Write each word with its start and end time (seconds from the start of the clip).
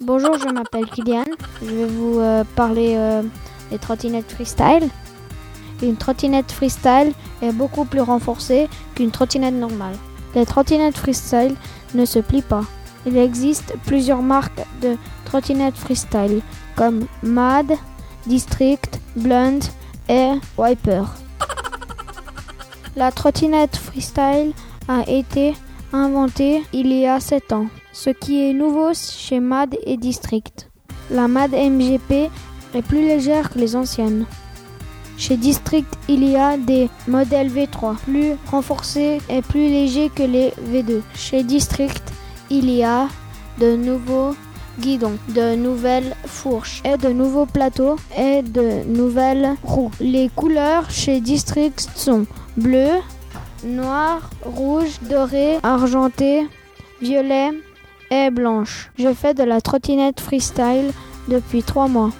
Bonjour, 0.00 0.38
je 0.38 0.48
m'appelle 0.48 0.86
Kylian. 0.86 1.24
Je 1.60 1.70
vais 1.70 1.86
vous 1.86 2.20
euh, 2.20 2.44
parler 2.54 2.94
euh, 2.96 3.22
des 3.72 3.78
trottinettes 3.78 4.30
freestyle. 4.30 4.88
Une 5.82 5.96
trottinette 5.96 6.52
freestyle 6.52 7.12
est 7.42 7.50
beaucoup 7.50 7.84
plus 7.84 8.00
renforcée 8.00 8.68
qu'une 8.94 9.10
trottinette 9.10 9.54
normale. 9.54 9.96
Les 10.36 10.46
trottinettes 10.46 10.96
freestyle 10.96 11.56
ne 11.94 12.04
se 12.04 12.20
plient 12.20 12.42
pas. 12.42 12.62
Il 13.06 13.16
existe 13.16 13.74
plusieurs 13.86 14.22
marques 14.22 14.64
de 14.82 14.96
trottinettes 15.24 15.76
freestyle 15.76 16.42
comme 16.76 17.06
MAD, 17.24 17.72
District, 18.24 19.00
Blunt 19.16 19.58
et 20.08 20.30
Wiper. 20.56 21.02
La 22.94 23.10
trottinette 23.10 23.76
freestyle 23.76 24.52
a 24.86 25.02
été 25.08 25.54
inventée 25.92 26.62
il 26.72 26.92
y 26.92 27.04
a 27.04 27.18
7 27.18 27.52
ans, 27.52 27.66
ce 27.92 28.10
qui 28.10 28.48
est 28.48 28.52
nouveau 28.52 28.92
chez 28.94 29.40
MAD 29.40 29.76
et 29.84 29.96
District. 29.96 30.70
La 31.10 31.28
MAD 31.28 31.52
MGP 31.52 32.30
est 32.74 32.82
plus 32.82 33.02
légère 33.02 33.50
que 33.50 33.58
les 33.58 33.76
anciennes. 33.76 34.26
Chez 35.16 35.36
District, 35.36 35.92
il 36.08 36.22
y 36.28 36.36
a 36.36 36.56
des 36.56 36.88
modèles 37.08 37.50
V3 37.50 37.96
plus 37.96 38.34
renforcés 38.50 39.20
et 39.28 39.42
plus 39.42 39.68
légers 39.68 40.10
que 40.14 40.22
les 40.22 40.50
V2. 40.72 41.00
Chez 41.14 41.42
District, 41.42 42.02
il 42.50 42.70
y 42.70 42.84
a 42.84 43.08
de 43.58 43.74
nouveaux 43.74 44.36
guidons, 44.78 45.18
de 45.30 45.56
nouvelles 45.56 46.14
fourches 46.24 46.82
et 46.84 46.96
de 46.96 47.08
nouveaux 47.08 47.46
plateaux 47.46 47.96
et 48.16 48.42
de 48.42 48.84
nouvelles 48.86 49.56
roues. 49.64 49.90
Les 50.00 50.28
couleurs 50.28 50.88
chez 50.88 51.20
District 51.20 51.80
sont 51.96 52.26
bleu, 52.56 52.90
noir, 53.64 54.30
rouge, 54.44 55.00
doré, 55.02 55.58
argenté, 55.64 56.46
violet 57.02 57.50
et 58.10 58.30
blanche. 58.30 58.90
Je 58.98 59.12
fais 59.12 59.34
de 59.34 59.42
la 59.42 59.60
trottinette 59.60 60.20
freestyle 60.20 60.92
depuis 61.28 61.62
trois 61.62 61.88
mois. 61.88 62.10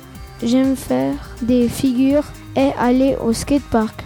J'aime 0.43 0.77
faire 0.77 1.15
des 1.43 1.69
figures 1.69 2.25
et 2.57 2.71
aller 2.79 3.17
au 3.21 3.33
skatepark. 3.33 4.05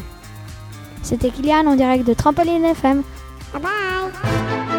C'était 1.02 1.30
Kylian 1.30 1.66
en 1.66 1.76
direct 1.76 2.06
de 2.06 2.14
Trampoline 2.14 2.64
FM. 2.64 3.02
Bye 3.52 3.62
bye 3.62 4.71